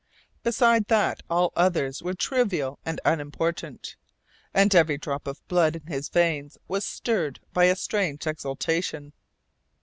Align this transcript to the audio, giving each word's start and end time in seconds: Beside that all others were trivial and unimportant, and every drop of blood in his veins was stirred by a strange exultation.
Beside 0.41 0.85
that 0.87 1.21
all 1.29 1.53
others 1.55 2.01
were 2.01 2.15
trivial 2.15 2.79
and 2.83 2.99
unimportant, 3.05 3.95
and 4.51 4.73
every 4.73 4.97
drop 4.97 5.27
of 5.27 5.47
blood 5.47 5.75
in 5.75 5.85
his 5.85 6.09
veins 6.09 6.57
was 6.67 6.83
stirred 6.83 7.39
by 7.53 7.65
a 7.65 7.75
strange 7.75 8.25
exultation. 8.25 9.13